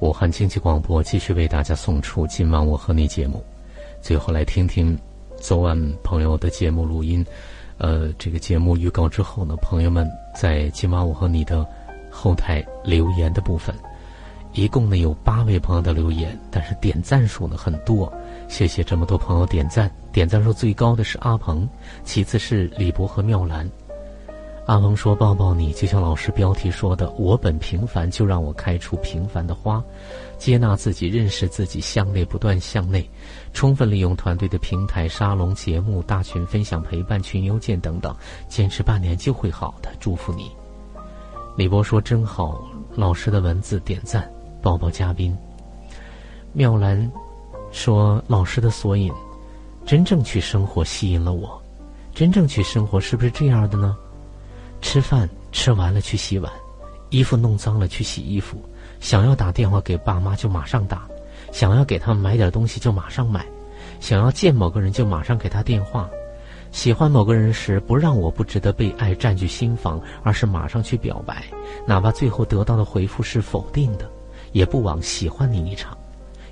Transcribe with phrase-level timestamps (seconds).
[0.00, 3.42] 武汉经济广播继续为大家送出今晚我和你节目。
[4.00, 4.96] 最后来听听
[5.36, 7.24] 昨晚朋友的节目录音。
[7.78, 11.66] 呃，这个节目预告之后呢，朋友们在今晚我和你的
[12.10, 13.74] 后台留言的部分，
[14.52, 18.12] 一共呢有八位朋友的留言，但是点赞数呢很多。
[18.46, 21.68] 谢谢这么多朋友点赞，点赞数最高的是阿鹏，
[22.04, 23.68] 其次是李博和妙兰。
[24.68, 29.82] 阿鹏说：“抱抱你，就像老师标题说的，我本平凡，就让我开出平凡的花，
[30.36, 33.08] 接纳自己，认识自己，向内不断向内，
[33.54, 38.14] 充分利用团队的平台、沙龙、节目、大群分享、陪伴、群邮件等等，
[38.46, 39.88] 坚持半年就会好的。
[39.98, 40.50] 祝福你。”
[41.56, 42.62] 李博说：“真好，
[42.94, 45.34] 老师的文字点赞，抱抱嘉宾。”
[46.52, 47.10] 妙兰
[47.72, 49.10] 说：“老师的索引，
[49.86, 51.58] 真正去生活吸引了我，
[52.12, 53.96] 真正去生活是不是这样的呢？”
[54.80, 56.52] 吃饭吃完了去洗碗，
[57.10, 58.62] 衣服弄脏了去洗衣服，
[59.00, 61.06] 想要打电话给爸妈就马上打，
[61.52, 63.46] 想要给他们买点东西就马上买，
[64.00, 66.08] 想要见某个人就马上给他电话，
[66.70, 71.44] 喜欢某个人时不让我不值得被爱占据心房，而是马上去表白，
[71.86, 74.10] 哪怕最后得到的回复是否定的，
[74.52, 75.96] 也不枉喜欢你一场。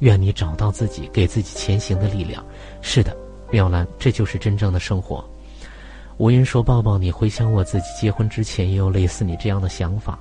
[0.00, 2.44] 愿你找到自己，给自己前行的力量。
[2.80, 3.16] 是的，
[3.50, 5.24] 妙兰，这就是真正的生活。
[6.22, 10.16] 吴云说：“抱抱你，回想我自己结婚之前也有类似你这样的想法，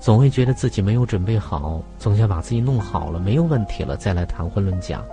[0.00, 5.04] 总会觉得自己没有准备好，总想把自己弄好了，没有问题了再来谈婚论嫁。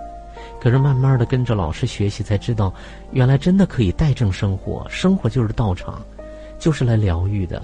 [0.58, 2.72] 可是慢慢的跟着老师学习，才知道
[3.10, 6.00] 原来真的可以带正生活，生活就是道场，
[6.58, 7.62] 就是来疗愈的。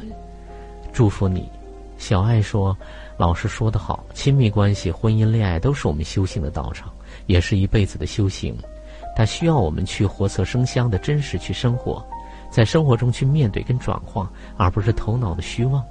[0.92, 1.50] 祝福你。”
[1.96, 2.76] 小爱说
[3.16, 6.92] ：“老师说得好，亲密关系、婚姻、恋爱都是我们修行的道场，
[7.24, 8.54] 也是一辈子的修行，
[9.16, 12.04] 它需要我们去活色生香的真实去生活。”
[12.50, 15.84] 在生活中去面对跟转化，而不是头脑的虚妄。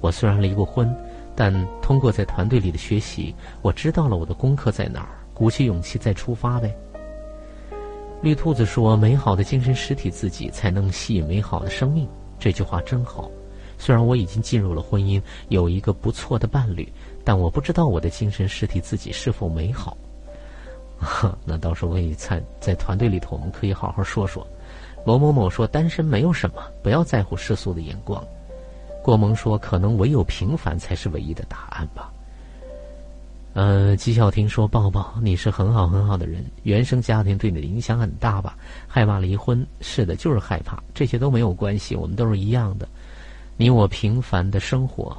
[0.00, 0.94] 我虽然离过婚，
[1.34, 6.74] 但通过在团队里的学习，我知道了我的功课在哪儿，鼓起勇气再出发呗。
[8.20, 12.08] 绿兔子说：“美好的精神实体自己才能吸引美好的生命。”
[12.38, 13.30] 这句话真好。
[13.78, 16.92] 虽然我已经进入了婚姻，有一个不错的伴侣，
[17.22, 19.96] 但我不知道我的精神实体自己是否美好。
[21.46, 24.44] 那到时候我也在在团队里头，我们可以好好说说。
[25.08, 28.22] 某某某说：“单身没有什么，不要在乎世俗的眼光。”
[29.02, 32.12] 郭萌说：“可能唯有平凡才是唯一的答案吧。”
[33.56, 38.54] 呃，纪晓婷说：“抱抱，你是很好很好的人，原生家庭对你的影响很大吧？
[38.86, 39.66] 害怕离婚？
[39.80, 40.78] 是的，就是害怕。
[40.92, 42.86] 这些都没有关系，我们都是一样的。
[43.56, 45.16] 你我平凡的生活，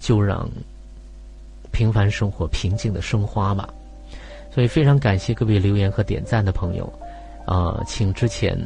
[0.00, 0.50] 就让
[1.70, 3.72] 平凡生活平静的生花吧。
[4.52, 6.92] 所以非常感谢各位留言和点赞的朋友，
[7.46, 8.58] 啊，请之前。”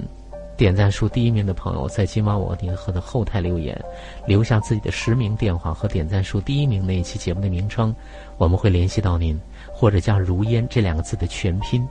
[0.56, 3.78] 点赞数第一名的朋友，在今晚我和的后台留言，
[4.26, 7.94] 留下自己的实名电话和点赞数第一名那一期节目的名称，
[8.38, 9.38] 我们会联系到您，
[9.72, 11.86] 或者加“如烟”这两个字的全拼，“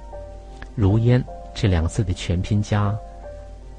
[0.74, 2.94] 如烟”这两个字的全拼加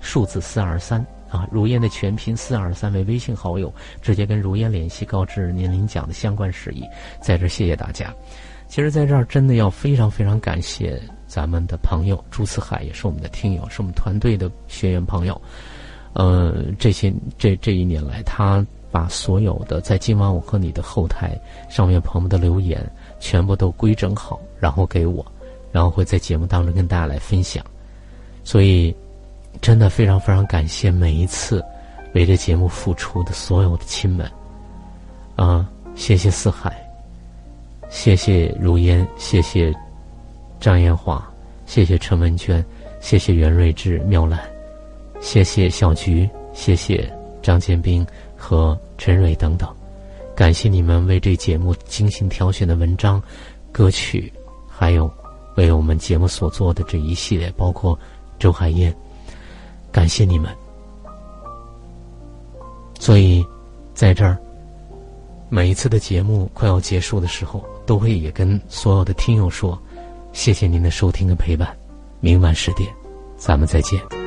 [0.01, 6.85] 数字四二三啊，“如烟”的全拼四二三为微信好友，直接跟如烟联系，告知您您讲的相关事宜。
[7.21, 8.15] 在这谢谢大家。
[8.69, 11.01] 其实，在这儿真的要非常非常感谢。
[11.27, 15.41] 咱们的朋友朱四海也是我们的听友，是我们团队的学员朋友。
[16.13, 21.39] 呃，这些这这一年来，他把所有的在今晚我和你的后台
[21.69, 22.81] 上面朋友们的留言
[23.19, 25.27] 全部都规整好，然后给我，
[25.73, 27.63] 然后会在节目当中跟大家来分享。
[28.45, 28.95] 所以，
[29.61, 31.63] 真的非常非常感谢每一次
[32.15, 34.31] 为这节目付出的所有的亲们。
[35.35, 36.86] 啊，谢谢四海，
[37.89, 39.75] 谢谢如烟，谢谢。
[40.59, 41.23] 张艳华，
[41.67, 42.65] 谢谢陈文娟，
[42.99, 44.41] 谢谢袁瑞智、妙兰，
[45.21, 47.09] 谢谢小菊，谢谢
[47.43, 48.05] 张建斌
[48.35, 49.69] 和陈蕊等等，
[50.35, 53.23] 感谢你们为这节目精心挑选的文章、
[53.71, 54.33] 歌曲，
[54.67, 55.09] 还有
[55.57, 57.97] 为我们节目所做的这一系列，包括
[58.39, 58.93] 周海燕，
[59.93, 60.51] 感谢你们。
[62.99, 63.45] 所以，
[63.95, 64.39] 在这儿，
[65.49, 69.81] 每一次的节目快要结束的时候，都会也跟所有的听友说。
[70.33, 71.75] 谢谢您的收听和陪伴，
[72.21, 72.93] 明晚十点，
[73.39, 74.26] 咱们再见。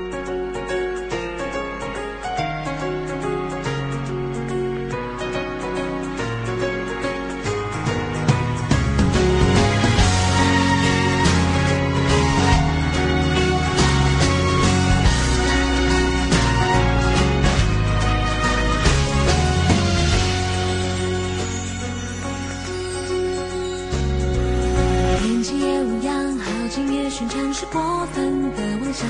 [27.59, 27.81] 是过
[28.13, 29.05] 分的妄想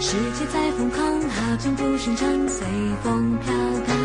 [0.00, 2.64] 世界再疯狂，好景不寻常，随
[3.02, 3.52] 风飘
[3.84, 3.96] 荡。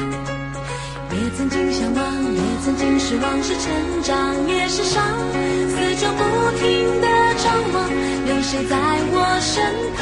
[1.11, 5.03] 也曾经向往，也曾经失望，是成长，也是伤。
[5.69, 6.23] 四周不
[6.57, 7.07] 停的
[7.37, 7.87] 张望，
[8.25, 8.75] 有谁在
[9.13, 9.63] 我身
[9.93, 10.01] 旁，